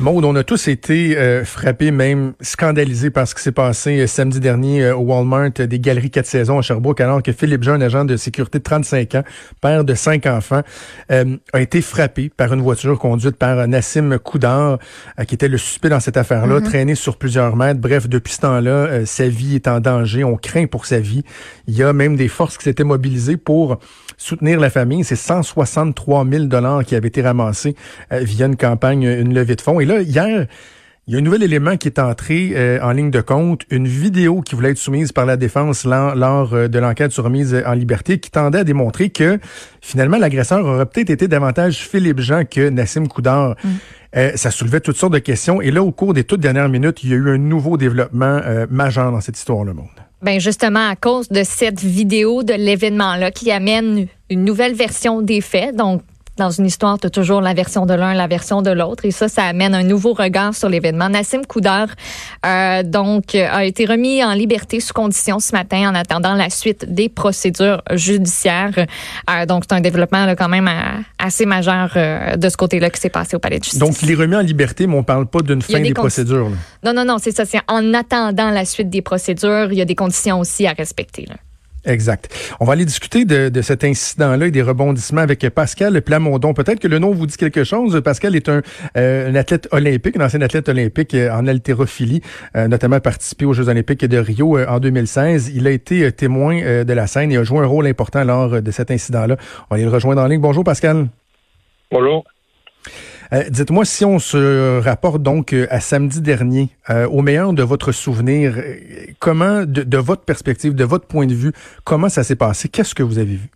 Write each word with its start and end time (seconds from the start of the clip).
Maud, 0.00 0.24
on 0.24 0.34
a 0.34 0.42
tous 0.42 0.68
été 0.68 1.18
euh, 1.18 1.44
frappés, 1.44 1.90
même 1.90 2.32
scandalisés 2.40 3.10
par 3.10 3.28
ce 3.28 3.34
qui 3.34 3.42
s'est 3.42 3.52
passé 3.52 4.00
euh, 4.00 4.06
samedi 4.06 4.40
dernier 4.40 4.82
euh, 4.84 4.96
au 4.96 5.00
Walmart 5.00 5.50
des 5.50 5.78
Galeries 5.78 6.10
4 6.10 6.24
saisons 6.24 6.58
à 6.58 6.62
Sherbrooke, 6.62 7.02
alors 7.02 7.22
que 7.22 7.32
Philippe 7.32 7.62
Jean, 7.62 7.74
un 7.74 7.82
agent 7.82 8.06
de 8.06 8.16
sécurité 8.16 8.60
de 8.60 8.62
35 8.62 9.16
ans, 9.16 9.24
père 9.60 9.84
de 9.84 9.92
cinq 9.92 10.24
enfants, 10.24 10.62
a 11.10 11.60
été 11.60 11.82
frappé 11.82 12.30
par 12.34 12.54
une 12.54 12.62
voiture 12.62 12.98
conduite 12.98 13.36
par 13.36 13.68
Nassim 13.68 14.18
Koudar, 14.18 14.78
qui 15.26 15.34
était 15.34 15.48
le 15.48 15.58
suspect 15.58 15.90
dans 15.90 16.00
cette 16.00 16.16
affaire-là, 16.16 16.60
mm-hmm. 16.60 16.64
traîné 16.64 16.94
sur 16.94 17.16
plusieurs 17.18 17.56
mètres. 17.56 17.80
Bref, 17.80 18.08
depuis 18.08 18.32
ce 18.32 18.40
temps-là, 18.40 19.04
sa 19.04 19.28
vie 19.28 19.56
est 19.56 19.68
en 19.68 19.80
danger. 19.80 20.24
On 20.24 20.36
craint 20.36 20.66
pour 20.66 20.86
sa 20.86 20.98
vie. 20.98 21.24
Il 21.66 21.76
y 21.76 21.82
a 21.82 21.92
même 21.92 22.16
des 22.16 22.28
forces 22.28 22.56
qui 22.56 22.64
s'étaient 22.64 22.84
mobilisées 22.84 23.36
pour 23.36 23.78
soutenir 24.16 24.60
la 24.60 24.70
famille. 24.70 25.04
C'est 25.04 25.16
163 25.16 26.26
000 26.30 26.44
dollars 26.44 26.84
qui 26.84 26.94
avaient 26.94 27.08
été 27.08 27.22
ramassés 27.22 27.74
via 28.10 28.46
une 28.46 28.56
campagne, 28.56 29.02
une 29.02 29.34
levée 29.34 29.56
de 29.56 29.60
fonds. 29.60 29.80
Et 29.80 29.89
là, 29.90 30.02
hier, 30.02 30.46
il 31.06 31.14
y 31.14 31.16
a 31.16 31.18
un 31.18 31.22
nouvel 31.22 31.42
élément 31.42 31.76
qui 31.76 31.88
est 31.88 31.98
entré 31.98 32.52
euh, 32.54 32.78
en 32.82 32.92
ligne 32.92 33.10
de 33.10 33.20
compte, 33.20 33.62
une 33.70 33.88
vidéo 33.88 34.42
qui 34.42 34.54
voulait 34.54 34.70
être 34.70 34.78
soumise 34.78 35.10
par 35.10 35.26
la 35.26 35.36
défense 35.36 35.84
lors, 35.84 36.54
euh, 36.54 36.68
de 36.68 36.78
l'enquête 36.78 37.10
sur 37.10 37.24
remise 37.24 37.60
en 37.66 37.72
liberté, 37.72 38.20
qui 38.20 38.30
tendait 38.30 38.60
à 38.60 38.64
démontrer 38.64 39.10
que 39.10 39.40
finalement 39.80 40.18
l'agresseur 40.18 40.64
aurait 40.64 40.86
peut-être 40.86 41.10
été 41.10 41.26
davantage 41.26 41.78
Philippe 41.78 42.20
Jean 42.20 42.44
que 42.44 42.68
Nassim 42.68 43.08
Koudar. 43.08 43.56
Mm. 43.64 43.68
Euh, 44.16 44.32
ça 44.36 44.50
soulevait 44.50 44.80
toutes 44.80 44.96
sortes 44.96 45.12
de 45.12 45.18
questions. 45.18 45.60
Et 45.60 45.70
là, 45.70 45.82
au 45.82 45.90
cours 45.90 46.14
des 46.14 46.24
toutes 46.24 46.40
dernières 46.40 46.68
minutes, 46.68 47.02
il 47.02 47.10
y 47.10 47.12
a 47.12 47.16
eu 47.16 47.30
un 47.30 47.38
nouveau 47.38 47.76
développement 47.76 48.40
majeur 48.70 49.10
dans 49.10 49.20
cette 49.20 49.38
histoire, 49.38 49.64
le 49.64 49.72
monde. 49.72 49.86
Ben 50.22 50.38
justement, 50.38 50.88
à 50.88 50.96
cause 50.96 51.28
de 51.28 51.42
cette 51.44 51.80
vidéo 51.80 52.42
de 52.42 52.52
l'événement-là 52.52 53.30
qui 53.30 53.50
amène 53.50 54.06
une 54.28 54.44
nouvelle 54.44 54.74
version 54.74 55.22
des 55.22 55.40
faits, 55.40 55.74
donc 55.74 56.02
dans 56.36 56.50
une 56.50 56.66
histoire, 56.66 56.98
tu 56.98 57.06
as 57.06 57.10
toujours 57.10 57.40
la 57.40 57.54
version 57.54 57.86
de 57.86 57.94
l'un, 57.94 58.14
la 58.14 58.26
version 58.26 58.62
de 58.62 58.70
l'autre. 58.70 59.04
Et 59.04 59.10
ça, 59.10 59.28
ça 59.28 59.44
amène 59.44 59.74
un 59.74 59.82
nouveau 59.82 60.12
regard 60.14 60.54
sur 60.54 60.68
l'événement. 60.68 61.08
Nassim 61.08 61.44
Koudar, 61.46 61.88
euh, 62.46 62.82
donc, 62.82 63.34
a 63.34 63.64
été 63.64 63.84
remis 63.84 64.24
en 64.24 64.32
liberté 64.32 64.80
sous 64.80 64.94
condition 64.94 65.38
ce 65.38 65.52
matin 65.52 65.90
en 65.90 65.94
attendant 65.94 66.34
la 66.34 66.50
suite 66.50 66.92
des 66.92 67.08
procédures 67.08 67.82
judiciaires. 67.92 68.86
Euh, 69.30 69.46
donc, 69.46 69.64
c'est 69.68 69.74
un 69.74 69.80
développement 69.80 70.26
là, 70.26 70.36
quand 70.36 70.48
même 70.48 70.68
euh, 70.68 71.02
assez 71.18 71.46
majeur 71.46 71.92
euh, 71.96 72.36
de 72.36 72.48
ce 72.48 72.56
côté-là 72.56 72.90
qui 72.90 73.00
s'est 73.00 73.10
passé 73.10 73.36
au 73.36 73.38
palais 73.38 73.58
de 73.58 73.64
justice. 73.64 73.80
Donc, 73.80 74.02
il 74.02 74.10
est 74.10 74.14
remis 74.14 74.36
en 74.36 74.40
liberté, 74.40 74.86
mais 74.86 74.96
on 74.96 75.02
parle 75.02 75.26
pas 75.26 75.42
d'une 75.42 75.62
fin 75.62 75.80
des, 75.80 75.92
procédures. 75.92 76.48
Là. 76.48 76.56
Non, 76.84 76.92
non, 76.92 77.04
non, 77.04 77.18
c'est 77.18 77.32
ça. 77.32 77.44
C'est 77.44 77.60
en 77.68 77.92
attendant 77.94 78.50
la 78.50 78.64
suite 78.64 78.90
des 78.90 79.02
procédures, 79.02 79.72
il 79.72 79.78
y 79.78 79.82
a 79.82 79.84
des 79.84 79.94
conditions 79.94 80.40
aussi 80.40 80.66
à 80.66 80.72
respecter. 80.72 81.26
Là. 81.26 81.36
Exact. 81.84 82.28
On 82.60 82.66
va 82.66 82.74
aller 82.74 82.84
discuter 82.84 83.24
de, 83.24 83.62
cet 83.62 83.84
incident-là 83.84 84.46
et 84.46 84.50
des 84.50 84.62
rebondissements 84.62 85.22
avec 85.22 85.48
Pascal 85.50 86.00
Plamondon. 86.02 86.52
Peut-être 86.52 86.78
que 86.78 86.88
le 86.88 86.98
nom 86.98 87.12
vous 87.12 87.26
dit 87.26 87.36
quelque 87.36 87.64
chose. 87.64 88.00
Pascal 88.02 88.36
est 88.36 88.48
un, 88.48 88.60
euh, 88.96 89.34
athlète 89.34 89.68
olympique, 89.72 90.16
un 90.16 90.26
ancien 90.26 90.42
athlète 90.42 90.68
olympique 90.68 91.14
euh, 91.14 91.30
en 91.30 91.46
haltérophilie, 91.46 92.20
euh, 92.56 92.68
notamment 92.68 93.00
participé 93.00 93.46
aux 93.46 93.54
Jeux 93.54 93.68
olympiques 93.68 94.04
de 94.04 94.18
Rio 94.18 94.58
en 94.58 94.78
2016. 94.78 95.52
Il 95.54 95.66
a 95.66 95.70
été 95.70 96.12
témoin 96.12 96.84
de 96.84 96.92
la 96.92 97.06
scène 97.06 97.32
et 97.32 97.38
a 97.38 97.44
joué 97.44 97.60
un 97.60 97.66
rôle 97.66 97.86
important 97.86 98.24
lors 98.24 98.60
de 98.60 98.70
cet 98.70 98.90
incident-là. 98.90 99.36
On 99.38 99.74
va 99.74 99.76
aller 99.76 99.84
le 99.84 99.90
rejoindre 99.90 100.22
en 100.22 100.26
ligne. 100.26 100.40
Bonjour 100.40 100.64
Pascal. 100.64 101.08
Bonjour. 101.90 102.24
Euh, 103.32 103.44
dites-moi 103.48 103.84
si 103.84 104.04
on 104.04 104.18
se 104.18 104.82
rapporte 104.82 105.22
donc 105.22 105.52
euh, 105.52 105.66
à 105.70 105.78
samedi 105.78 106.20
dernier, 106.20 106.68
euh, 106.90 107.06
au 107.06 107.22
meilleur 107.22 107.52
de 107.52 107.62
votre 107.62 107.92
souvenir, 107.92 108.54
comment, 109.20 109.62
de, 109.64 109.96
votre 109.98 110.24
perspective, 110.24 110.74
de 110.74 110.84
votre 110.84 111.06
point 111.06 111.26
de 111.26 111.34
vue, 111.34 111.52
comment 111.84 112.08
ça 112.08 112.24
s'est 112.24 112.36
passé? 112.36 112.68
Qu'est-ce 112.68 112.94
que 112.94 113.04
vous 113.04 113.18
avez 113.18 113.36
vu? 113.36 113.48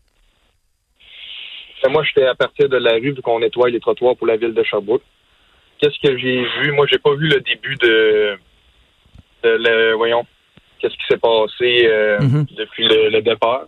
Ben, 1.83 1.91
moi, 1.91 2.05
j'étais 2.05 2.27
à 2.27 2.37
partir 2.37 2.69
de 2.69 2.77
la 2.77 2.93
rue, 2.93 3.13
vu 3.13 3.23
qu'on 3.23 3.41
nettoie 3.41 3.69
les 3.69 3.81
trottoirs 3.81 4.17
pour 4.17 4.29
la 4.29 4.37
ville 4.37 4.55
de 4.55 4.63
Sherbrooke. 4.63 5.03
Qu'est-ce 5.79 5.99
que 6.09 6.17
j'ai 6.19 6.45
vu? 6.61 6.73
Moi, 6.73 6.87
j'ai 6.91 6.99
pas 6.99 7.15
vu 7.15 7.27
le 7.27 7.41
début 7.41 7.75
de, 7.77 8.39
le, 9.43 9.95
voyons, 9.95 10.25
qu'est-ce 10.79 10.95
qui 10.95 11.07
s'est 11.11 11.19
passé 11.19 11.89
mm-hmm. 12.21 12.57
depuis 12.57 12.89
le, 12.89 13.21
départ. 13.21 13.67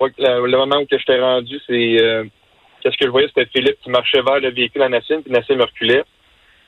le, 0.00 0.56
moment 0.56 0.80
où 0.80 0.86
j'étais 0.90 1.20
rendu, 1.20 1.60
c'est 1.68 2.24
Qu'est-ce 2.82 2.96
que 2.96 3.06
je 3.06 3.10
voyais, 3.10 3.28
c'était 3.28 3.48
Philippe 3.54 3.78
qui 3.80 3.90
marchait 3.90 4.22
vers 4.22 4.40
le 4.40 4.50
véhicule 4.50 4.82
à 4.82 4.88
Nassim, 4.88 5.22
puis 5.22 5.30
Nassim 5.30 5.60
reculait. 5.60 6.02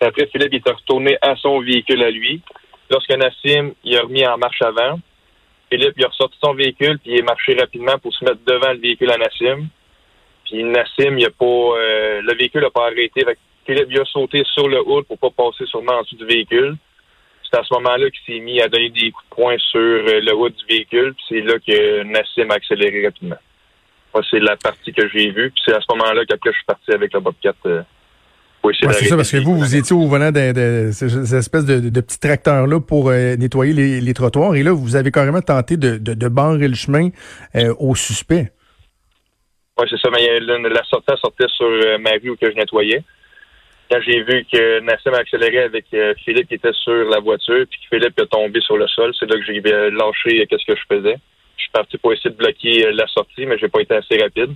après, 0.01 0.27
Philippe 0.27 0.53
il 0.53 0.59
était 0.59 0.71
retourné 0.71 1.19
à 1.21 1.35
son 1.37 1.61
véhicule 1.61 2.03
à 2.05 2.11
lui. 2.11 2.41
Lorsque 2.89 3.11
Nassim 3.11 3.73
il 3.83 3.97
a 3.97 4.03
remis 4.03 4.25
en 4.25 4.39
marche 4.39 4.63
avant, 4.63 5.01
Philippe 5.71 5.95
il 5.97 6.05
a 6.05 6.09
ressorti 6.09 6.37
son 6.41 6.55
véhicule, 6.55 7.01
puis 7.01 7.13
il 7.13 7.19
est 7.19 7.23
marché 7.23 7.57
rapidement 7.59 7.99
pour 7.99 8.15
se 8.15 8.25
mettre 8.25 8.39
devant 8.47 8.73
le 8.73 8.79
véhicule 8.79 9.11
à 9.11 9.17
Nassim. 9.17 9.67
Puis 10.45 10.63
Nassim, 10.63 11.19
il 11.19 11.25
a 11.25 11.31
pas 11.31 11.45
euh, 11.45 12.23
le 12.23 12.37
véhicule 12.37 12.63
n'a 12.63 12.71
pas 12.71 12.87
arrêté. 12.87 13.25
Philippe 13.67 13.89
il 13.91 13.99
a 13.99 14.05
sauté 14.05 14.45
sur 14.55 14.69
le 14.69 14.81
hood 14.87 15.07
pour 15.07 15.19
pas 15.19 15.31
passer 15.31 15.67
sûrement 15.67 15.95
en 15.95 16.03
dessous 16.03 16.17
du 16.17 16.27
véhicule. 16.27 16.77
C'est 17.43 17.59
à 17.59 17.65
ce 17.65 17.75
moment-là 17.75 18.09
qu'il 18.11 18.35
s'est 18.35 18.41
mis 18.41 18.61
à 18.61 18.69
donner 18.69 18.91
des 18.91 19.11
coups 19.11 19.25
de 19.31 19.35
poing 19.35 19.59
sur 19.59 19.81
euh, 19.81 20.21
le 20.21 20.33
hood 20.33 20.55
du 20.55 20.65
véhicule, 20.67 21.15
puis 21.15 21.25
c'est 21.29 21.41
là 21.41 21.55
que 21.59 22.05
Nassim 22.05 22.51
a 22.53 22.55
accéléré 22.55 23.05
rapidement 23.05 23.37
c'est 24.31 24.41
la 24.41 24.57
partie 24.57 24.93
que 24.93 25.09
j'ai 25.09 25.31
vue. 25.31 25.51
Puis 25.51 25.63
c'est 25.67 25.75
à 25.75 25.81
ce 25.81 25.87
moment-là 25.91 26.25
qu'après, 26.27 26.51
je 26.51 26.57
suis 26.57 26.65
parti 26.67 26.93
avec 26.93 27.13
le 27.13 27.21
Bobcat. 27.21 27.55
Euh, 27.67 27.83
c'est 28.73 29.05
ça, 29.05 29.17
parce 29.17 29.31
que 29.31 29.37
vous, 29.37 29.59
vous 29.59 29.77
étiez 29.77 29.95
au 29.95 30.07
volant 30.07 30.31
de, 30.33 30.91
ces 30.93 31.35
espèces 31.35 31.67
de, 31.67 31.91
de, 31.91 32.01
petits 32.01 32.19
tracteurs-là 32.19 32.81
pour 32.81 33.11
euh, 33.11 33.37
nettoyer 33.37 34.01
les, 34.01 34.15
trottoirs. 34.15 34.55
Et 34.55 34.63
là, 34.63 34.73
vous 34.73 34.97
avez 34.97 35.11
carrément 35.11 35.43
tenté 35.43 35.77
de, 35.77 35.99
de, 35.99 36.29
barrer 36.29 36.69
le 36.69 36.75
chemin 36.75 37.11
euh, 37.57 37.75
au 37.79 37.95
suspect. 37.95 38.53
Oui, 39.79 39.87
c'est 39.91 39.99
ça. 39.99 40.09
Mais 40.11 40.41
la 40.41 40.85
sortie 40.85 41.13
sortait 41.21 41.49
sur 41.49 41.69
ma 42.01 42.13
rue 42.13 42.31
où 42.31 42.37
que 42.37 42.51
je 42.51 42.57
nettoyais. 42.57 43.03
Quand 43.91 44.01
j'ai 44.01 44.23
vu 44.23 44.47
que 44.51 44.81
Nassim 44.81 45.13
a 45.13 45.19
accéléré 45.19 45.59
avec 45.59 45.85
Philippe 46.25 46.49
qui 46.49 46.55
était 46.55 46.73
sur 46.73 47.11
la 47.11 47.21
voiture, 47.21 47.67
puis 47.69 47.81
que 47.81 47.97
Philippe 47.97 48.19
est 48.19 48.27
tombé 48.27 48.61
sur 48.61 48.79
le 48.79 48.87
sol, 48.89 49.13
c'est 49.19 49.29
là 49.29 49.37
que 49.37 49.45
j'ai 49.45 49.61
lâché 49.61 50.47
qu'est-ce 50.47 50.65
que 50.65 50.75
je 50.75 50.97
faisais. 50.97 51.17
Je 51.65 51.69
suis 51.69 51.73
parti 51.73 51.97
pour 51.97 52.13
essayer 52.13 52.29
de 52.31 52.37
bloquer 52.37 52.87
euh, 52.87 52.93
la 52.93 53.07
sortie, 53.07 53.47
mais 53.47 53.57
j'ai 53.57 53.69
pas 53.69 53.81
été 53.81 53.95
assez 53.95 54.19
rapide. 54.19 54.51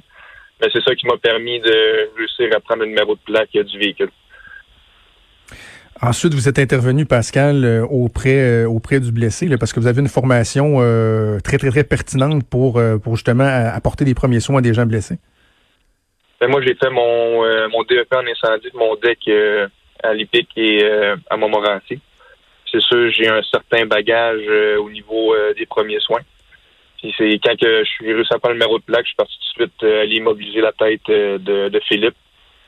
Mais 0.60 0.69
c'est 0.72 0.82
ça 0.82 0.94
qui 0.94 1.06
m'a 1.06 1.16
permis 1.16 1.58
de 1.60 2.10
réussir 2.16 2.54
à 2.54 2.60
prendre 2.60 2.82
le 2.82 2.88
numéro 2.88 3.14
de 3.14 3.20
plaque 3.24 3.52
du 3.52 3.78
véhicule. 3.78 4.10
Ensuite, 6.02 6.34
vous 6.34 6.48
êtes 6.48 6.58
intervenu, 6.58 7.06
Pascal, 7.06 7.64
euh, 7.64 7.86
auprès 7.86 8.38
euh, 8.38 8.69
auprès 8.69 9.00
du 9.00 9.10
blessé, 9.10 9.48
parce 9.58 9.72
que 9.72 9.80
vous 9.80 9.86
avez 9.86 10.00
une 10.00 10.08
formation 10.08 10.78
très, 11.42 11.56
très, 11.56 11.70
très 11.70 11.84
pertinente 11.84 12.42
pour, 12.48 12.80
pour 13.02 13.16
justement 13.16 13.48
apporter 13.75 14.04
des 14.04 14.14
premiers 14.14 14.40
soins 14.40 14.58
à 14.58 14.60
des 14.60 14.75
gens 14.75 14.84
blessés. 14.84 15.19
Ben, 16.40 16.48
moi, 16.48 16.60
j'ai 16.60 16.75
fait 16.75 16.90
mon, 16.90 17.69
mon 17.70 17.82
DEP 17.84 18.12
en 18.12 18.26
incendie 18.26 18.69
mon 18.75 18.96
deck 18.96 19.30
à 20.02 20.12
l'IPIC 20.12 20.48
et 20.56 20.84
à 21.30 21.36
Montmorency. 21.38 22.00
C'est 22.70 22.82
sûr, 22.82 23.10
j'ai 23.10 23.28
un 23.28 23.42
certain 23.50 23.86
bagage 23.86 24.46
au 24.78 24.90
niveau 24.90 25.34
des 25.56 25.64
premiers 25.64 26.00
soins. 26.00 26.20
Puis 26.98 27.14
c'est 27.16 27.38
quand 27.42 27.56
que 27.59 27.84
je 27.84 27.88
suis 27.88 28.12
réussi 28.12 28.32
à 28.34 28.38
prendre 28.38 28.54
le 28.54 28.60
numéro 28.60 28.78
de 28.78 28.84
plaque, 28.84 29.04
je 29.04 29.09
suis 29.09 29.16
parti 29.16 29.34
tout 29.34 29.62
de 29.64 29.70
suite 29.70 29.82
euh, 29.84 30.03
aller 30.03 30.16
immobiliser 30.16 30.60
la 30.60 30.72
tête 30.72 31.09
euh, 31.09 31.38
de, 31.38 31.69
de, 31.69 31.81
Philippe. 31.81 32.16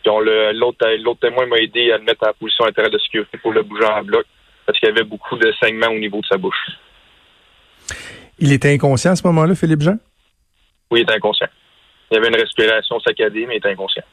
Puis 0.02 0.12
l'autre, 0.54 0.86
l'autre 0.98 1.20
témoin 1.20 1.46
m'a 1.46 1.56
aidé 1.56 1.92
à 1.92 1.98
le 1.98 2.04
mettre 2.04 2.26
en 2.26 2.32
position 2.32 2.64
intérieure 2.64 2.92
de 2.92 2.98
sécurité 2.98 3.38
pour 3.38 3.52
le 3.52 3.62
bouger 3.62 3.84
en 3.84 4.02
bloc 4.02 4.24
parce 4.64 4.78
qu'il 4.78 4.88
y 4.88 4.92
avait 4.92 5.04
beaucoup 5.04 5.36
de 5.36 5.52
saignements 5.60 5.88
au 5.88 5.98
niveau 5.98 6.20
de 6.20 6.26
sa 6.26 6.36
bouche. 6.36 6.70
Il 8.38 8.52
était 8.52 8.72
inconscient 8.72 9.12
à 9.12 9.16
ce 9.16 9.26
moment-là, 9.26 9.54
Philippe 9.54 9.82
Jean? 9.82 9.98
Oui, 10.90 11.00
il 11.00 11.02
était 11.02 11.14
inconscient. 11.14 11.48
Il 12.10 12.16
avait 12.16 12.28
une 12.28 12.36
respiration 12.36 12.98
saccadée, 13.00 13.46
mais 13.46 13.54
il 13.54 13.58
était 13.58 13.70
inconscient. 13.70 14.04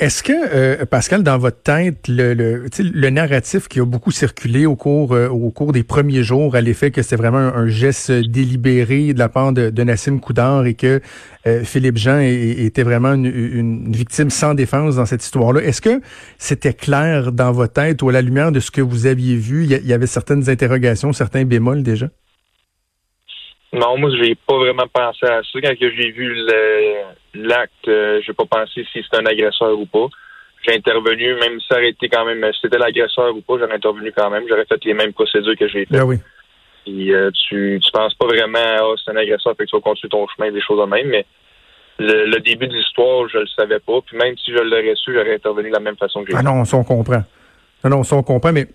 Est-ce 0.00 0.24
que, 0.24 0.32
euh, 0.32 0.84
Pascal, 0.86 1.22
dans 1.22 1.38
votre 1.38 1.62
tête, 1.62 2.08
le, 2.08 2.34
le, 2.34 3.10
narratif 3.10 3.68
qui 3.68 3.78
a 3.78 3.84
beaucoup 3.84 4.10
circulé 4.10 4.66
au 4.66 4.74
cours, 4.74 5.12
euh, 5.12 5.28
au 5.28 5.50
cours 5.50 5.72
des 5.72 5.84
premiers 5.84 6.24
jours 6.24 6.56
à 6.56 6.60
l'effet 6.60 6.90
que 6.90 7.02
c'est 7.02 7.14
vraiment 7.14 7.38
un, 7.38 7.68
geste 7.68 8.10
délibéré 8.10 9.12
de 9.12 9.18
la 9.18 9.28
part 9.28 9.52
de, 9.52 9.70
Nassim 9.84 10.18
Koudar 10.18 10.66
et 10.66 10.74
que 10.74 11.00
euh, 11.46 11.62
Philippe 11.62 11.96
Jean 11.96 12.18
était 12.20 12.82
vraiment 12.82 13.14
une, 13.14 13.92
victime 13.92 14.30
sans 14.30 14.54
défense 14.54 14.96
dans 14.96 15.06
cette 15.06 15.22
histoire-là, 15.22 15.62
est-ce 15.62 15.80
que 15.80 16.00
c'était 16.38 16.74
clair 16.74 17.30
dans 17.30 17.52
votre 17.52 17.74
tête 17.74 18.02
ou 18.02 18.08
à 18.08 18.12
la 18.12 18.22
lumière 18.22 18.50
de 18.50 18.60
ce 18.60 18.70
que 18.72 18.80
vous 18.80 19.06
aviez 19.06 19.36
vu, 19.36 19.64
il 19.64 19.86
y, 19.86 19.92
avait 19.92 20.06
certaines 20.06 20.50
interrogations, 20.50 21.12
certains 21.12 21.44
bémols 21.44 21.82
déjà? 21.82 22.08
Non, 23.74 23.98
moi, 23.98 24.10
j'ai 24.16 24.36
pas 24.36 24.56
vraiment 24.56 24.86
pensé 24.92 25.26
à 25.26 25.42
ça. 25.42 25.60
Quand 25.60 25.74
j'ai 25.78 26.10
vu 26.12 26.46
l'acte, 27.34 27.88
euh, 27.88 28.20
j'ai 28.24 28.32
pas 28.32 28.44
pensé 28.44 28.86
si 28.92 29.02
c'était 29.02 29.16
un 29.16 29.26
agresseur 29.26 29.76
ou 29.78 29.86
pas. 29.86 30.06
J'ai 30.62 30.76
intervenu, 30.76 31.34
même 31.34 31.60
si 31.60 31.66
ça 31.68 31.74
aurait 31.74 31.90
été 31.90 32.08
quand 32.08 32.24
même, 32.24 32.40
si 32.52 32.60
c'était 32.62 32.78
l'agresseur 32.78 33.34
ou 33.34 33.40
pas, 33.40 33.58
j'aurais 33.58 33.74
intervenu 33.74 34.12
quand 34.16 34.30
même. 34.30 34.44
J'aurais 34.48 34.64
fait 34.64 34.82
les 34.84 34.94
mêmes 34.94 35.12
procédures 35.12 35.56
que 35.58 35.68
j'ai 35.68 35.86
faites. 35.86 35.98
Ben 35.98 36.04
oui. 36.04 36.16
Et, 36.86 37.10
euh, 37.10 37.30
tu, 37.32 37.80
tu 37.82 37.90
penses 37.92 38.14
pas 38.14 38.26
vraiment, 38.26 38.58
ah, 38.58 38.94
c'est 39.02 39.10
un 39.10 39.16
agresseur, 39.16 39.54
fait 39.56 39.64
que 39.64 39.70
tu 39.70 39.76
vas 39.76 39.82
continuer 39.82 40.10
ton 40.10 40.26
chemin, 40.28 40.52
des 40.52 40.60
choses 40.60 40.80
de 40.80 40.86
même, 40.86 41.08
mais 41.08 41.26
le, 41.98 42.38
début 42.40 42.68
de 42.68 42.74
l'histoire, 42.74 43.28
je 43.28 43.38
le 43.38 43.46
savais 43.46 43.80
pas. 43.80 44.00
Puis 44.06 44.16
même 44.16 44.36
si 44.38 44.52
je 44.52 44.58
l'aurais 44.58 44.94
su, 44.94 45.12
j'aurais 45.12 45.34
intervenu 45.34 45.68
de 45.68 45.74
la 45.74 45.80
même 45.80 45.96
façon 45.96 46.22
que 46.22 46.30
j'ai 46.30 46.36
Ah 46.38 46.42
non, 46.42 46.64
ça 46.64 46.76
on 46.76 46.84
comprend. 46.84 47.22
Non, 47.82 47.90
non, 47.90 48.02
ça 48.02 48.16
on 48.16 48.22
comprend, 48.22 48.52
mais 48.52 48.66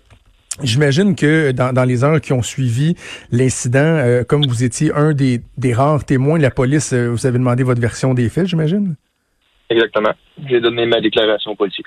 J'imagine 0.62 1.14
que 1.14 1.52
dans, 1.52 1.84
les 1.84 2.04
heures 2.04 2.20
qui 2.20 2.32
ont 2.32 2.42
suivi 2.42 2.94
l'incident, 3.30 3.78
euh, 3.78 4.24
comme 4.24 4.44
vous 4.44 4.64
étiez 4.64 4.92
un 4.92 5.12
des, 5.12 5.40
rares 5.72 6.04
témoins 6.04 6.38
de 6.38 6.42
la 6.42 6.50
police, 6.50 6.92
euh, 6.92 7.08
vous 7.08 7.24
avez 7.26 7.38
demandé 7.38 7.62
votre 7.62 7.80
version 7.80 8.14
des 8.14 8.28
faits, 8.28 8.48
j'imagine? 8.48 8.96
Exactement. 9.70 10.12
J'ai 10.48 10.60
donné 10.60 10.84
ma 10.86 11.00
déclaration 11.00 11.54
politique. 11.54 11.86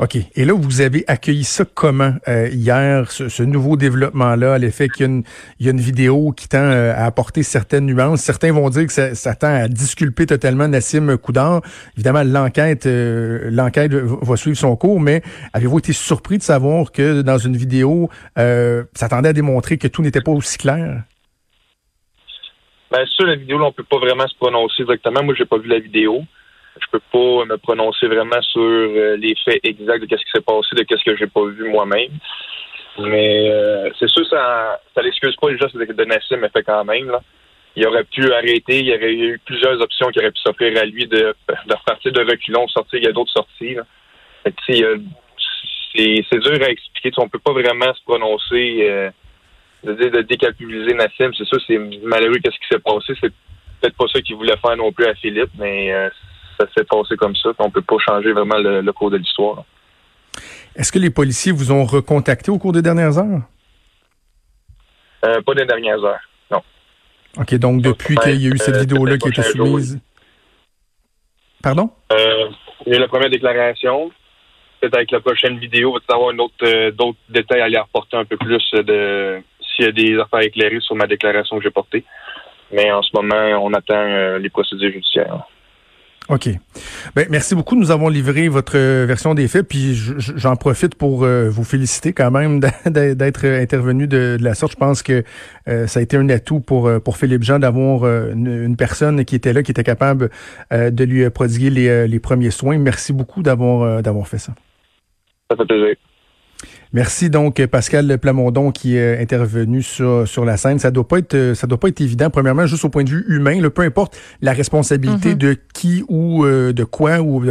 OK. 0.00 0.16
Et 0.34 0.44
là, 0.44 0.52
vous 0.54 0.80
avez 0.80 1.04
accueilli 1.06 1.44
ça 1.44 1.64
comment 1.64 2.14
euh, 2.26 2.48
hier, 2.50 3.10
ce, 3.12 3.42
nouveau 3.42 3.76
développement-là, 3.76 4.58
l'effet 4.58 4.88
qu'il 4.88 5.22
y, 5.60 5.68
a 5.68 5.70
une 5.70 5.80
vidéo 5.80 6.32
qui 6.32 6.48
tend 6.48 6.58
euh, 6.58 6.92
à 6.92 7.04
apporter 7.04 7.42
certaines 7.42 7.86
nuances. 7.86 8.20
Certains 8.20 8.52
vont 8.52 8.68
dire 8.70 8.86
que 8.86 9.14
ça, 9.14 9.34
tend 9.34 9.54
à 9.54 9.68
disculper 9.68 10.26
totalement 10.26 10.66
Nassim 10.66 11.16
Koudar. 11.16 11.60
Évidemment, 11.96 12.24
l'enquête 12.24 12.86
euh, 12.86 13.48
l'enquête 13.50 13.92
va 13.92 14.36
suivre 14.36 14.56
son 14.56 14.74
cours, 14.76 15.00
mais 15.00 15.22
avez-vous 15.52 15.78
été 15.78 15.92
surpris 15.92 16.38
de 16.38 16.42
savoir 16.42 16.90
que 16.90 17.22
dans 17.22 17.38
une 17.38 17.56
vidéo, 17.56 18.10
ça 18.36 19.08
tendait 19.08 19.28
à 19.28 19.32
démontrer 19.32 19.78
que 19.78 19.86
tout 19.86 20.02
n'était 20.02 20.20
pas 20.20 20.32
aussi 20.32 20.58
clair? 20.58 21.02
Bien 22.92 23.06
sûr, 23.06 23.26
la 23.26 23.36
vidéo, 23.36 23.58
là, 23.58 23.66
on 23.66 23.72
peut 23.72 23.84
pas 23.84 23.98
vraiment 23.98 24.26
se 24.26 24.36
prononcer 24.36 24.82
exactement. 24.82 25.22
Moi, 25.22 25.34
j'ai 25.36 25.44
pas 25.44 25.58
vu 25.58 25.68
la 25.68 25.78
vidéo 25.78 26.24
je 26.80 26.86
peux 26.90 27.00
pas 27.12 27.44
me 27.44 27.56
prononcer 27.56 28.06
vraiment 28.06 28.40
sur 28.42 28.60
euh, 28.62 29.16
les 29.16 29.34
faits 29.44 29.60
exacts 29.62 30.06
de 30.06 30.16
ce 30.16 30.24
qui 30.24 30.30
s'est 30.34 30.40
passé, 30.40 30.68
de 30.76 30.82
qu'est-ce 30.82 31.04
que 31.04 31.16
j'ai 31.16 31.26
pas 31.26 31.44
vu 31.46 31.68
moi-même. 31.70 32.10
Mais 32.98 33.50
euh, 33.50 33.90
c'est 33.98 34.08
sûr, 34.08 34.26
ça, 34.28 34.80
ça 34.94 35.02
l'excuse 35.02 35.36
pas 35.36 35.50
les 35.50 35.58
gestes 35.58 35.76
de 35.76 36.04
Nassim, 36.04 36.36
mais 36.36 36.48
fait 36.48 36.62
quand 36.62 36.84
même. 36.84 37.10
Là. 37.10 37.20
Il 37.76 37.86
aurait 37.86 38.04
pu 38.04 38.32
arrêter, 38.32 38.80
il 38.80 38.86
y 38.86 38.94
aurait 38.94 39.12
eu 39.12 39.40
plusieurs 39.44 39.80
options 39.80 40.08
qui 40.08 40.20
auraient 40.20 40.30
pu 40.30 40.40
s'offrir 40.40 40.76
à 40.80 40.84
lui 40.84 41.06
de, 41.06 41.34
de 41.48 41.74
repartir 41.74 42.12
de 42.12 42.20
reculons, 42.20 42.68
sortir, 42.68 43.00
il 43.00 43.04
y 43.04 43.08
a 43.08 43.12
d'autres 43.12 43.32
sorties. 43.32 43.76
c'est, 44.66 44.78
dur 46.38 46.62
à 46.62 46.70
expliquer. 46.70 47.10
On 47.18 47.28
peut 47.28 47.40
pas 47.40 47.52
vraiment 47.52 47.92
se 47.94 48.02
prononcer, 48.04 48.88
euh, 48.88 49.10
de, 49.82 49.92
de 49.92 50.22
décapitaliser 50.22 50.94
Nassim. 50.94 51.32
C'est 51.36 51.46
sûr, 51.46 51.58
c'est 51.66 51.78
malheureux 52.02 52.38
qu'est-ce 52.42 52.58
qui 52.58 52.68
s'est 52.70 52.78
passé. 52.78 53.14
C'est 53.20 53.32
peut-être 53.80 53.96
pas 53.96 54.06
ça 54.12 54.20
qu'il 54.20 54.36
voulait 54.36 54.56
faire 54.56 54.76
non 54.76 54.92
plus 54.92 55.06
à 55.06 55.14
Philippe, 55.14 55.50
mais 55.58 55.92
ça 56.58 56.66
s'est 56.76 56.84
passé 56.84 57.16
comme 57.16 57.34
ça. 57.36 57.50
On 57.58 57.70
peut 57.70 57.82
pas 57.82 57.96
changer 57.98 58.32
vraiment 58.32 58.58
le, 58.58 58.92
cours 58.92 59.10
de 59.10 59.16
l'histoire. 59.16 59.64
Est-ce 60.76 60.90
que 60.92 60.98
les 60.98 61.10
policiers 61.10 61.52
vous 61.52 61.72
ont 61.72 61.84
recontacté 61.84 62.50
au 62.50 62.58
cours 62.58 62.72
des 62.72 62.82
dernières 62.82 63.18
heures? 63.18 63.42
Euh, 65.24 65.40
pas 65.42 65.54
des 65.54 65.64
dernières 65.64 66.02
heures, 66.04 66.20
non. 66.50 66.62
OK, 67.38 67.54
donc 67.54 67.80
depuis 67.80 68.16
qu'il 68.16 68.42
y 68.42 68.46
a 68.46 68.50
eu 68.50 68.58
cette 68.58 68.76
euh, 68.76 68.80
vidéo-là 68.80 69.16
qui 69.16 69.28
a 69.28 69.30
été 69.30 69.42
soumise. 69.42 70.00
Pardon? 71.62 71.90
Euh, 72.12 72.48
il 72.84 72.92
y 72.92 72.94
a 72.94 72.98
eu 72.98 73.00
la 73.00 73.08
première 73.08 73.30
déclaration. 73.30 74.10
Peut-être 74.80 74.96
avec 74.96 75.10
la 75.12 75.20
prochaine 75.20 75.58
vidéo, 75.58 75.90
on 75.90 75.94
va 75.94 76.14
avoir 76.14 76.34
autre, 76.38 76.90
d'autres 76.90 77.18
détails 77.30 77.62
à 77.62 77.64
aller 77.64 77.76
apporter 77.76 78.18
un 78.18 78.26
peu 78.26 78.36
plus 78.36 78.60
de 78.74 79.40
s'il 79.60 79.86
y 79.86 79.88
a 79.88 79.92
des 79.92 80.18
affaires 80.18 80.40
éclairées 80.40 80.80
sur 80.80 80.94
ma 80.94 81.06
déclaration 81.06 81.56
que 81.56 81.62
j'ai 81.62 81.70
portée. 81.70 82.04
Mais 82.70 82.92
en 82.92 83.02
ce 83.02 83.10
moment, 83.14 83.64
on 83.64 83.72
attend 83.72 84.36
les 84.36 84.50
procédures 84.50 84.92
judiciaires. 84.92 85.46
OK. 86.30 86.48
Ben, 87.14 87.26
merci 87.30 87.54
beaucoup. 87.54 87.76
Nous 87.76 87.90
avons 87.90 88.08
livré 88.08 88.48
votre 88.48 88.78
euh, 88.78 89.04
version 89.06 89.34
des 89.34 89.46
faits, 89.46 89.68
puis 89.68 89.94
j'en 89.94 90.56
profite 90.56 90.94
pour 90.94 91.22
euh, 91.24 91.50
vous 91.50 91.64
féliciter 91.64 92.14
quand 92.14 92.30
même 92.30 92.60
d'être 92.60 93.44
intervenu 93.44 94.06
de, 94.06 94.38
la 94.40 94.54
sorte. 94.54 94.72
Je 94.72 94.78
pense 94.78 95.02
que 95.02 95.22
euh, 95.68 95.86
ça 95.86 96.00
a 96.00 96.02
été 96.02 96.16
un 96.16 96.28
atout 96.30 96.60
pour, 96.60 96.90
pour 97.02 97.18
Philippe 97.18 97.42
Jean 97.42 97.58
d'avoir 97.58 98.04
une, 98.04 98.74
personne 98.76 99.24
qui 99.24 99.36
était 99.36 99.52
là, 99.52 99.62
qui 99.62 99.70
était 99.70 99.84
capable 99.84 100.30
de 100.70 101.04
lui 101.04 101.28
prodiguer 101.30 101.70
les, 101.70 102.18
premiers 102.20 102.50
soins. 102.50 102.78
Merci 102.78 103.12
beaucoup 103.12 103.42
d'avoir 103.42 104.02
d'avoir 104.02 104.26
fait 104.26 104.38
ça. 104.38 104.52
Ça 105.50 105.56
fait 105.56 105.66
plaisir. 105.66 105.94
Merci 106.94 107.28
donc 107.28 107.66
Pascal 107.66 108.18
Plamondon 108.18 108.70
qui 108.70 108.96
est 108.96 109.20
intervenu 109.20 109.82
sur, 109.82 110.28
sur 110.28 110.44
la 110.44 110.56
scène. 110.56 110.78
Ça 110.78 110.92
doit 110.92 111.08
pas 111.08 111.18
être 111.18 111.54
ça 111.54 111.66
doit 111.66 111.80
pas 111.80 111.88
être 111.88 112.00
évident. 112.00 112.30
Premièrement, 112.30 112.66
juste 112.66 112.84
au 112.84 112.88
point 112.88 113.02
de 113.02 113.10
vue 113.10 113.24
humain, 113.26 113.60
peu 113.68 113.82
importe 113.82 114.16
la 114.40 114.52
responsabilité 114.52 115.34
mm-hmm. 115.34 115.38
de 115.38 115.56
qui 115.74 116.04
ou 116.08 116.44
euh, 116.44 116.72
de 116.72 116.84
quoi 116.84 117.20
ou 117.20 117.42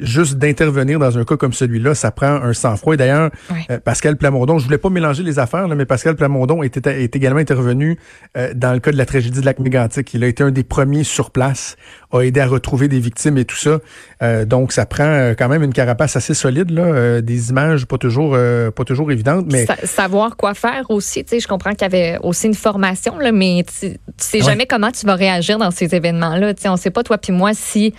juste 0.00 0.36
d'intervenir 0.36 0.98
dans 0.98 1.18
un 1.18 1.24
cas 1.24 1.36
comme 1.36 1.52
celui-là, 1.52 1.94
ça 1.94 2.10
prend 2.10 2.26
un 2.42 2.52
sang-froid. 2.52 2.96
D'ailleurs, 2.96 3.30
euh, 3.70 3.78
Pascal 3.78 4.16
Plamondon, 4.16 4.58
je 4.58 4.64
voulais 4.64 4.78
pas 4.78 4.90
mélanger 4.90 5.22
les 5.22 5.38
affaires, 5.38 5.68
là, 5.68 5.74
mais 5.74 5.86
Pascal 5.86 6.16
Plamondon 6.16 6.62
est, 6.62 6.86
est 6.86 7.16
également 7.16 7.40
intervenu 7.40 7.98
euh, 8.36 8.52
dans 8.54 8.72
le 8.72 8.80
cas 8.80 8.92
de 8.92 8.96
la 8.96 9.06
tragédie 9.06 9.40
de 9.40 9.44
lac 9.44 9.58
mégantic. 9.58 10.12
Il 10.14 10.24
a 10.24 10.26
été 10.26 10.42
un 10.42 10.50
des 10.50 10.64
premiers 10.64 11.04
sur 11.04 11.30
place, 11.30 11.76
a 12.12 12.20
aidé 12.20 12.40
à 12.40 12.46
retrouver 12.46 12.88
des 12.88 13.00
victimes 13.00 13.38
et 13.38 13.44
tout 13.44 13.56
ça. 13.56 13.78
Euh, 14.22 14.44
donc, 14.44 14.72
ça 14.72 14.86
prend 14.86 15.32
quand 15.38 15.48
même 15.48 15.62
une 15.62 15.72
carapace 15.72 16.16
assez 16.16 16.34
solide, 16.34 16.70
là, 16.70 17.20
des 17.20 17.50
images 17.50 17.86
pas 17.86 17.98
toujours, 17.98 18.36
pas 18.74 18.84
toujours 18.84 19.10
évidentes, 19.12 19.46
mais 19.50 19.66
savoir 19.84 20.36
quoi 20.36 20.54
faire 20.54 20.84
aussi. 20.88 21.24
Tu 21.24 21.30
sais, 21.30 21.40
je 21.40 21.48
comprends 21.48 21.70
qu'il 21.70 21.82
y 21.82 21.84
avait 21.84 22.18
aussi 22.22 22.46
une 22.46 22.54
formation, 22.54 23.18
là, 23.18 23.32
mais 23.32 23.64
tu 23.80 23.96
sais 24.16 24.40
jamais 24.40 24.66
comment 24.66 24.90
tu 24.90 25.06
vas 25.06 25.14
réagir 25.14 25.58
dans 25.58 25.70
ces 25.70 25.94
événements-là. 25.94 26.54
Tu 26.54 26.62
sais, 26.62 26.68
on 26.68 26.76
sait 26.76 26.90
pas 26.90 27.02
toi 27.02 27.18
puis 27.18 27.32
moi 27.32 27.52
si 27.54 27.94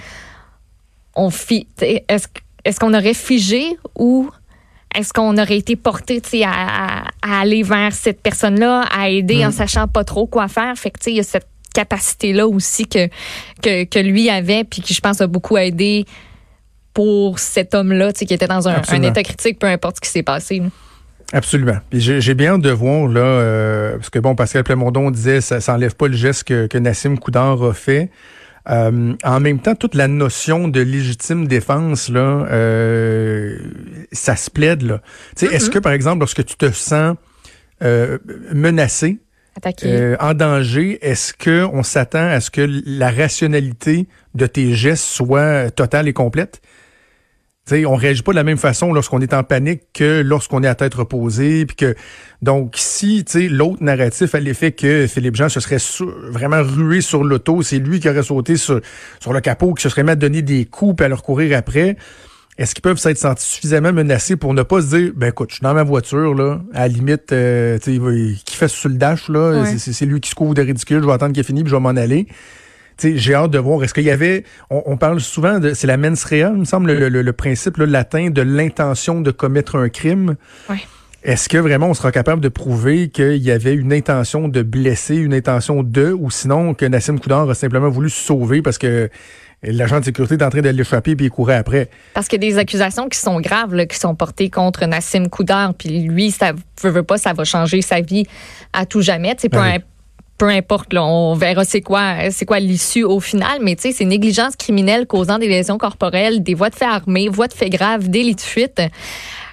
on 1.15 1.29
est-ce 1.79 2.79
qu'on 2.79 2.93
aurait 2.93 3.13
figé 3.13 3.77
ou 3.97 4.29
est-ce 4.93 5.13
qu'on 5.13 5.37
aurait 5.37 5.57
été 5.57 5.75
porté 5.75 6.21
à, 6.43 7.03
à, 7.21 7.39
aller 7.41 7.63
vers 7.63 7.93
cette 7.93 8.21
personne-là, 8.21 8.85
à 8.91 9.09
aider 9.09 9.45
en 9.45 9.49
mm. 9.49 9.53
sachant 9.53 9.87
pas 9.87 10.03
trop 10.03 10.27
quoi 10.27 10.47
faire? 10.47 10.75
Fait 10.75 10.91
que 10.91 10.99
il 11.09 11.15
y 11.15 11.19
a 11.19 11.23
cette 11.23 11.47
capacité-là 11.73 12.47
aussi 12.47 12.85
que, 12.85 13.07
que, 13.61 13.99
lui 13.99 14.29
avait, 14.29 14.63
puis 14.63 14.81
qui, 14.81 14.93
je 14.93 14.99
pense, 14.99 15.21
a 15.21 15.27
beaucoup 15.27 15.57
aidé 15.57 16.05
pour 16.93 17.39
cet 17.39 17.73
homme-là, 17.73 18.11
qui 18.11 18.25
était 18.25 18.47
dans 18.47 18.67
un, 18.67 18.81
état 19.01 19.23
critique, 19.23 19.59
peu 19.59 19.67
importe 19.67 19.97
ce 19.97 20.01
qui 20.01 20.09
s'est 20.09 20.23
passé. 20.23 20.61
Absolument. 21.31 21.77
j'ai 21.93 22.33
bien 22.33 22.55
hâte 22.55 22.61
de 22.61 22.71
voir, 22.71 23.07
là, 23.07 23.21
euh, 23.21 23.95
parce 23.95 24.09
que 24.09 24.19
bon, 24.19 24.35
Pascal 24.35 24.65
Plamondon 24.65 25.11
disait 25.11 25.39
ça 25.39 25.61
s'enlève 25.61 25.95
pas 25.95 26.09
le 26.09 26.17
geste 26.17 26.43
que, 26.43 26.67
que 26.67 26.77
Nassim 26.77 27.17
Coudard 27.17 27.63
a 27.63 27.73
fait. 27.73 28.09
Euh, 28.69 29.13
en 29.23 29.39
même 29.39 29.59
temps, 29.59 29.75
toute 29.75 29.95
la 29.95 30.07
notion 30.07 30.67
de 30.67 30.81
légitime 30.81 31.47
défense, 31.47 32.09
là, 32.09 32.45
euh, 32.51 33.57
ça 34.11 34.35
se 34.35 34.49
plaide. 34.49 34.83
Là. 34.83 35.01
Est-ce 35.41 35.45
mm-hmm. 35.45 35.69
que, 35.69 35.79
par 35.79 35.93
exemple, 35.93 36.19
lorsque 36.19 36.45
tu 36.45 36.55
te 36.55 36.71
sens 36.71 37.15
euh, 37.81 38.19
menacé, 38.53 39.19
euh, 39.83 40.15
en 40.19 40.33
danger, 40.33 40.97
est-ce 41.01 41.33
que 41.33 41.65
on 41.65 41.83
s'attend 41.83 42.25
à 42.27 42.39
ce 42.39 42.49
que 42.49 42.65
la 42.85 43.11
rationalité 43.11 44.07
de 44.33 44.45
tes 44.45 44.73
gestes 44.73 45.03
soit 45.03 45.71
totale 45.71 46.07
et 46.07 46.13
complète? 46.13 46.61
T'sais, 47.71 47.85
on 47.85 47.95
réagit 47.95 48.21
pas 48.21 48.33
de 48.33 48.35
la 48.35 48.44
même 48.44 48.57
façon 48.57 48.91
lorsqu'on 48.91 49.21
est 49.21 49.33
en 49.33 49.44
panique 49.44 49.83
que 49.94 50.21
lorsqu'on 50.21 50.62
est 50.62 50.68
à 50.68 50.75
tête 50.75 50.94
reposée. 50.94 51.65
Puis 51.65 51.77
que, 51.77 51.95
donc, 52.41 52.73
si 52.75 53.23
l'autre 53.50 53.81
narratif 53.81 54.35
a 54.35 54.41
l'effet 54.41 54.73
que 54.73 55.07
Philippe 55.07 55.38
Jean 55.38 55.47
se 55.47 55.62
serait 55.62 55.77
vraiment 56.31 56.62
rué 56.63 57.00
sur 57.00 57.23
l'auto, 57.23 57.62
c'est 57.62 57.79
lui 57.79 58.01
qui 58.01 58.09
aurait 58.09 58.23
sauté 58.23 58.57
sur, 58.57 58.81
sur 59.21 59.31
le 59.31 59.39
capot, 59.39 59.73
qui 59.73 59.83
se 59.83 59.88
serait 59.88 60.03
mis 60.03 60.09
à 60.09 60.15
donner 60.18 60.41
des 60.41 60.65
coups 60.65 61.01
et 61.01 61.06
à 61.06 61.07
leur 61.07 61.23
courir 61.23 61.57
après, 61.57 61.95
est-ce 62.57 62.75
qu'ils 62.75 62.81
peuvent 62.81 62.97
s'être 62.97 63.18
sentis 63.18 63.47
suffisamment 63.47 63.94
menacés 63.94 64.35
pour 64.35 64.53
ne 64.53 64.63
pas 64.63 64.81
se 64.81 64.94
dire, 64.94 65.13
ben 65.15 65.27
écoute, 65.27 65.51
je 65.51 65.56
suis 65.56 65.63
dans 65.63 65.74
ma 65.74 65.83
voiture, 65.83 66.36
là, 66.36 66.60
à 66.74 66.81
la 66.81 66.88
limite, 66.89 67.31
euh, 67.31 67.77
qui 67.79 68.57
fait 68.57 68.67
sur 68.67 68.89
le 68.89 68.95
dash, 68.95 69.29
là, 69.29 69.63
c'est 69.77 70.05
lui 70.05 70.19
qui 70.19 70.29
se 70.29 70.36
couvre 70.36 70.55
de 70.55 70.62
ridicule, 70.62 71.00
je 71.01 71.07
vais 71.07 71.13
attendre 71.13 71.31
qu'il 71.31 71.39
ait 71.39 71.45
fini, 71.45 71.63
puis 71.63 71.69
je 71.69 71.75
vais 71.77 71.81
m'en 71.81 71.89
aller 71.91 72.27
j'ai 73.03 73.34
hâte 73.34 73.51
de 73.51 73.60
voir. 73.60 73.84
Est-ce 73.84 73.93
qu'il 73.93 74.03
y 74.03 74.12
avait, 74.12 74.43
on, 74.70 74.98
parle 74.98 75.20
souvent 75.20 75.60
de, 75.60 75.74
c'est 75.74 75.88
la 75.88 75.98
mens 75.98 76.24
rea, 76.24 76.51
il 76.53 76.60
me 76.60 76.65
semble, 76.65 76.91
le, 76.91 77.34
principe 77.34 77.77
latin 77.77 78.29
de 78.29 78.41
l'intention 78.41 79.22
de 79.22 79.31
commettre 79.31 79.75
un 79.77 79.89
crime. 79.89 80.36
Est-ce 81.24 81.50
que 81.50 81.58
vraiment 81.58 81.88
on 81.88 81.93
sera 81.93 82.12
capable 82.12 82.41
de 82.41 82.50
prouver 82.50 83.10
qu'il 83.10 83.38
y 83.38 83.51
avait 83.51 83.75
une 83.75 83.93
intention 83.93 84.48
de 84.48 84.63
blesser, 84.63 85.15
une 85.15 85.36
intention 85.36 85.84
de, 85.84 86.12
ou 86.12 86.31
sinon 86.31 86.74
que 86.74 86.86
Nassim 86.86 87.20
Koudar 87.20 87.48
a 87.48 87.53
simplement 87.53 87.89
voulu 87.89 88.10
se 88.10 88.20
sauver 88.20 88.63
parce 88.63 88.79
que 88.79 89.08
l'agent 89.62 90.00
de 90.00 90.05
sécurité 90.05 90.34
est 90.34 90.43
en 90.43 90.50
train 90.50 90.62
de 90.62 90.70
l'échapper 90.70 91.15
puis 91.15 91.27
il 91.27 91.29
courait 91.29 91.58
après? 91.58 91.89
Parce 92.15 92.27
qu'il 92.27 92.43
y 92.43 92.48
a 92.48 92.50
des 92.50 92.58
accusations 92.58 93.08
qui 93.08 93.20
sont 93.20 93.39
graves, 93.39 93.86
qui 93.86 93.98
sont 93.98 94.15
portées 94.15 94.50
contre 94.50 94.86
Nassim 94.88 95.27
Koudar, 95.27 95.75
puis 95.75 96.01
lui, 96.01 96.31
ça 96.31 96.53
veut, 96.84 97.03
pas, 97.03 97.17
ça 97.17 97.34
va 97.34 97.43
changer 97.43 97.84
sa 97.84 98.01
vie 98.01 98.25
à 98.74 98.88
tout 98.88 99.01
jamais. 99.01 99.36
Ben 99.51 99.79
peu 100.41 100.50
importe, 100.50 100.91
là, 100.91 101.05
on 101.05 101.36
verra 101.36 101.63
c'est 101.65 101.81
quoi, 101.81 102.31
c'est 102.31 102.48
quoi 102.48 102.60
l'issue 102.60 103.03
au 103.03 103.19
final, 103.19 103.60
mais 103.62 103.75
tu 103.75 103.83
sais, 103.83 103.91
c'est 103.91 104.05
négligence 104.05 104.55
criminelle 104.55 105.05
causant 105.05 105.38
des 105.38 105.48
lésions 105.48 105.77
corporelles, 105.77 106.41
des 106.41 106.55
voies 106.55 106.71
de 106.71 106.75
fait 106.75 106.86
armées, 106.86 107.29
voies 107.29 107.48
de 107.48 107.53
fait 107.53 107.69
graves, 107.69 108.10
délit 108.10 108.33
de 108.33 108.41
fuite. 108.41 108.81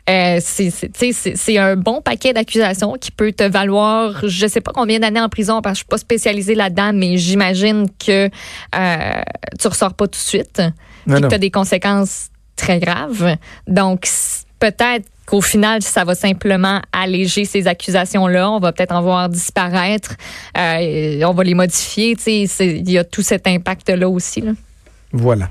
Euh, 0.09 0.39
c'est 0.41 1.59
un 1.59 1.77
bon 1.77 2.01
paquet 2.01 2.33
d'accusations 2.33 2.95
qui 2.95 3.11
peut 3.11 3.33
te 3.33 3.45
valoir, 3.45 4.27
je 4.27 4.47
sais 4.47 4.63
pas 4.63 4.73
combien 4.75 4.99
d'années 4.99 5.21
en 5.21 5.29
prison 5.29 5.61
parce 5.61 5.75
que 5.75 5.75
je 5.75 5.81
suis 5.81 5.89
pas 5.89 5.99
spécialisée 5.99 6.55
là-dedans, 6.55 6.93
mais 6.95 7.19
j'imagine 7.19 7.89
que 7.99 8.31
euh, 8.75 9.23
tu 9.61 9.69
ressors 9.69 9.93
pas 9.93 10.07
tout 10.07 10.13
de 10.13 10.17
suite, 10.17 10.63
et 11.07 11.21
que 11.21 11.29
tu 11.29 11.35
as 11.35 11.39
des 11.39 11.51
conséquences 11.51 12.29
très 12.57 12.79
graves. 12.79 13.37
Donc 13.67 14.09
peut-être 14.59 15.05
qu'au 15.29 15.43
final, 15.43 15.83
ça 15.83 16.05
va 16.05 16.15
simplement 16.15 16.81
alléger 16.91 17.45
ces 17.45 17.67
accusations-là. 17.67 18.51
On 18.51 18.61
va 18.61 18.73
peut-être 18.73 18.95
en 18.95 19.03
voir 19.03 19.29
disparaître. 19.29 20.15
Euh, 20.57 21.23
on 21.23 21.33
va 21.33 21.45
les 21.45 21.55
modifier. 21.55 22.17
Il 22.27 22.91
y 22.91 22.97
a 22.97 23.05
tout 23.05 23.23
cet 23.23 23.47
impact-là 23.47 24.09
aussi. 24.09 24.41
Là. 24.41 24.53
Voilà. 25.13 25.49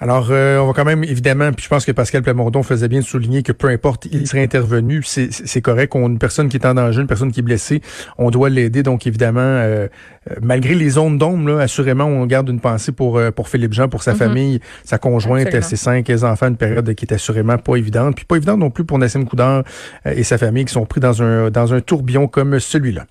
Alors, 0.00 0.28
euh, 0.30 0.58
on 0.58 0.66
va 0.66 0.72
quand 0.72 0.84
même, 0.84 1.04
évidemment, 1.04 1.52
puis 1.52 1.64
je 1.64 1.68
pense 1.68 1.84
que 1.84 1.92
Pascal 1.92 2.22
Plamondon 2.22 2.64
faisait 2.64 2.88
bien 2.88 2.98
de 2.98 3.04
souligner 3.04 3.44
que 3.44 3.52
peu 3.52 3.68
importe, 3.68 4.08
il 4.10 4.26
serait 4.26 4.42
intervenu, 4.42 5.04
c'est 5.04 5.60
correct. 5.60 5.94
On, 5.94 6.08
une 6.08 6.18
personne 6.18 6.48
qui 6.48 6.56
est 6.56 6.66
en 6.66 6.74
danger, 6.74 7.00
une 7.00 7.06
personne 7.06 7.30
qui 7.30 7.40
est 7.40 7.44
blessée, 7.44 7.80
on 8.16 8.30
doit 8.30 8.48
l'aider. 8.48 8.82
Donc, 8.82 9.06
évidemment, 9.06 9.40
euh, 9.40 9.86
euh, 10.30 10.34
malgré 10.42 10.74
les 10.74 10.90
zones 10.90 11.16
d'ombre, 11.16 11.60
assurément, 11.60 12.06
on 12.06 12.26
garde 12.26 12.48
une 12.48 12.58
pensée 12.58 12.90
pour 12.90 13.20
pour 13.36 13.48
Philippe 13.48 13.72
Jean, 13.72 13.88
pour 13.88 14.02
sa 14.02 14.12
mhm. 14.12 14.18
famille, 14.18 14.60
sa 14.84 14.98
conjointe, 14.98 15.60
ses 15.62 15.76
cinq 15.76 16.10
enfants, 16.10 16.48
une 16.48 16.56
période 16.56 16.92
qui 16.94 17.04
est 17.04 17.14
assurément 17.14 17.58
pas 17.58 17.76
évidente. 17.76 18.16
Puis 18.16 18.24
pas 18.24 18.36
évidente 18.36 18.58
non 18.58 18.70
plus 18.70 18.84
pour 18.84 18.98
Nassim 18.98 19.24
Coudard 19.26 19.62
et 20.04 20.24
sa 20.24 20.38
famille 20.38 20.64
qui 20.64 20.72
sont 20.72 20.86
pris 20.86 21.00
dans 21.00 21.22
un 21.22 21.50
dans 21.50 21.72
un 21.72 21.80
tourbillon 21.80 22.26
comme 22.26 22.58
celui-là. 22.58 23.06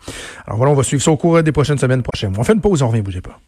Alors 0.45 0.57
voilà, 0.57 0.73
on 0.73 0.75
va 0.75 0.83
suivre 0.83 1.01
ça 1.01 1.11
au 1.11 1.17
cours 1.17 1.41
des 1.43 1.51
prochaines 1.53 1.77
semaines 1.77 2.03
prochaines. 2.03 2.33
On 2.37 2.43
fait 2.43 2.53
une 2.53 2.61
pause, 2.61 2.81
on 2.81 2.89
revient, 2.89 3.01
bougez 3.01 3.21
pas. 3.21 3.39